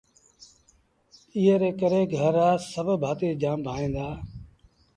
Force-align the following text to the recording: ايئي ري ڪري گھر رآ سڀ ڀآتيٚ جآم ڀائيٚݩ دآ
ايئي 1.35 1.53
ري 1.61 1.71
ڪري 1.79 2.01
گھر 2.15 2.31
رآ 2.37 2.49
سڀ 2.71 2.87
ڀآتيٚ 3.01 3.39
جآم 3.41 3.59
ڀائيٚݩ 3.65 3.93
دآ 3.95 4.07